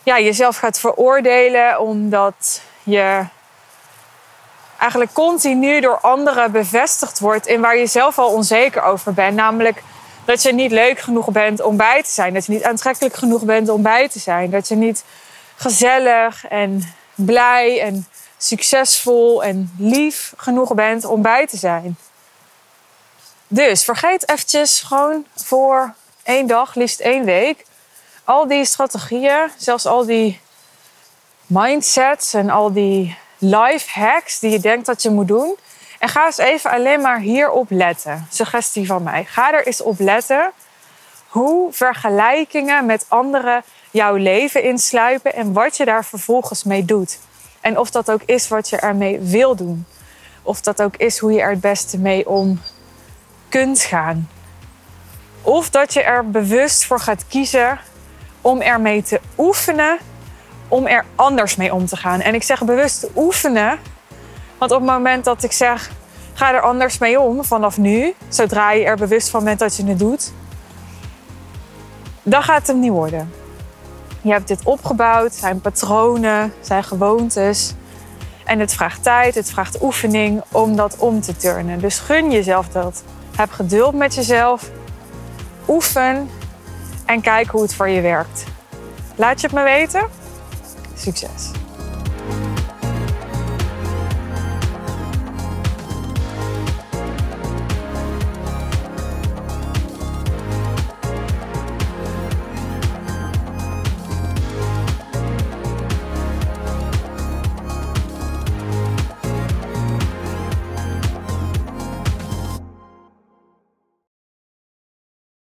ja, 0.02 0.20
jezelf 0.20 0.56
gaat 0.56 0.78
veroordelen 0.78 1.80
omdat 1.80 2.60
je 2.84 3.24
eigenlijk 4.78 5.12
continu 5.12 5.80
door 5.80 5.98
anderen 6.00 6.52
bevestigd 6.52 7.18
wordt 7.18 7.46
in 7.46 7.60
waar 7.60 7.76
je 7.76 7.86
zelf 7.86 8.18
al 8.18 8.32
onzeker 8.32 8.82
over 8.82 9.14
bent. 9.14 9.36
Namelijk 9.36 9.82
dat 10.24 10.42
je 10.42 10.52
niet 10.52 10.70
leuk 10.70 10.98
genoeg 10.98 11.30
bent 11.30 11.60
om 11.60 11.76
bij 11.76 12.02
te 12.02 12.10
zijn. 12.10 12.34
Dat 12.34 12.46
je 12.46 12.52
niet 12.52 12.64
aantrekkelijk 12.64 13.14
genoeg 13.14 13.42
bent 13.44 13.68
om 13.68 13.82
bij 13.82 14.08
te 14.08 14.18
zijn. 14.18 14.50
Dat 14.50 14.68
je 14.68 14.74
niet 14.74 15.04
gezellig 15.56 16.46
en 16.46 16.94
blij 17.14 17.80
en 17.80 18.06
succesvol 18.36 19.44
en 19.44 19.74
lief 19.78 20.32
genoeg 20.36 20.74
bent 20.74 21.04
om 21.04 21.22
bij 21.22 21.46
te 21.46 21.56
zijn. 21.56 21.96
Dus 23.48 23.84
vergeet 23.84 24.28
eventjes 24.28 24.80
gewoon 24.80 25.26
voor 25.34 25.94
één 26.22 26.46
dag, 26.46 26.74
liefst 26.74 27.00
één 27.00 27.24
week, 27.24 27.64
al 28.24 28.46
die 28.46 28.64
strategieën, 28.64 29.50
zelfs 29.56 29.86
al 29.86 30.04
die 30.04 30.40
mindsets 31.54 32.34
en 32.34 32.50
al 32.50 32.72
die 32.72 33.16
life 33.38 34.00
hacks 34.00 34.38
die 34.38 34.50
je 34.50 34.60
denkt 34.60 34.86
dat 34.86 35.02
je 35.02 35.10
moet 35.10 35.28
doen. 35.28 35.56
En 35.98 36.08
ga 36.08 36.26
eens 36.26 36.38
even 36.38 36.70
alleen 36.70 37.00
maar 37.00 37.18
hierop 37.18 37.66
letten. 37.70 38.26
Suggestie 38.30 38.86
van 38.86 39.02
mij. 39.02 39.24
Ga 39.24 39.52
er 39.52 39.66
eens 39.66 39.82
op 39.82 39.98
letten 39.98 40.52
hoe 41.28 41.72
vergelijkingen 41.72 42.86
met 42.86 43.06
anderen 43.08 43.62
jouw 43.90 44.14
leven 44.14 44.62
insluipen 44.62 45.34
en 45.34 45.52
wat 45.52 45.76
je 45.76 45.84
daar 45.84 46.04
vervolgens 46.04 46.64
mee 46.64 46.84
doet. 46.84 47.18
En 47.60 47.78
of 47.78 47.90
dat 47.90 48.10
ook 48.10 48.22
is 48.24 48.48
wat 48.48 48.68
je 48.68 48.76
ermee 48.76 49.18
wil 49.20 49.54
doen. 49.56 49.86
Of 50.42 50.60
dat 50.60 50.82
ook 50.82 50.96
is 50.96 51.18
hoe 51.18 51.32
je 51.32 51.40
er 51.40 51.50
het 51.50 51.60
beste 51.60 51.98
mee 51.98 52.28
om 52.28 52.60
kunt 53.48 53.80
gaan. 53.80 54.28
Of 55.42 55.70
dat 55.70 55.92
je 55.92 56.02
er 56.02 56.30
bewust 56.30 56.84
voor 56.84 57.00
gaat 57.00 57.26
kiezen 57.28 57.78
om 58.40 58.60
ermee 58.60 59.02
te 59.02 59.20
oefenen, 59.38 59.98
om 60.68 60.86
er 60.86 61.04
anders 61.14 61.56
mee 61.56 61.74
om 61.74 61.86
te 61.86 61.96
gaan. 61.96 62.20
En 62.20 62.34
ik 62.34 62.42
zeg 62.42 62.64
bewust 62.64 63.06
oefenen, 63.16 63.78
want 64.58 64.70
op 64.70 64.78
het 64.78 64.88
moment 64.88 65.24
dat 65.24 65.42
ik 65.42 65.52
zeg 65.52 65.90
ga 66.34 66.54
er 66.54 66.60
anders 66.60 66.98
mee 66.98 67.20
om 67.20 67.44
vanaf 67.44 67.78
nu, 67.78 68.14
zodra 68.28 68.72
je 68.72 68.84
er 68.84 68.96
bewust 68.96 69.28
van 69.28 69.44
bent 69.44 69.58
dat 69.58 69.76
je 69.76 69.84
het 69.84 69.98
doet, 69.98 70.32
dan 72.22 72.42
gaat 72.42 72.58
het 72.58 72.66
hem 72.66 72.80
niet 72.80 72.90
worden. 72.90 73.32
Je 74.20 74.30
hebt 74.30 74.48
dit 74.48 74.64
opgebouwd, 74.64 75.34
zijn 75.34 75.60
patronen, 75.60 76.52
zijn 76.60 76.84
gewoontes. 76.84 77.74
En 78.44 78.58
het 78.58 78.74
vraagt 78.74 79.02
tijd, 79.02 79.34
het 79.34 79.50
vraagt 79.50 79.82
oefening 79.82 80.42
om 80.52 80.76
dat 80.76 80.96
om 80.96 81.20
te 81.20 81.36
turnen. 81.36 81.80
Dus 81.80 81.98
gun 81.98 82.30
jezelf 82.30 82.68
dat. 82.68 83.02
Heb 83.36 83.50
geduld 83.50 83.94
met 83.94 84.14
jezelf. 84.14 84.70
Oefen 85.68 86.30
en 87.06 87.20
kijk 87.20 87.48
hoe 87.48 87.62
het 87.62 87.74
voor 87.74 87.88
je 87.88 88.00
werkt. 88.00 88.44
Laat 89.16 89.40
je 89.40 89.46
het 89.46 89.56
me 89.56 89.62
weten. 89.62 90.23
Succes! 90.96 91.63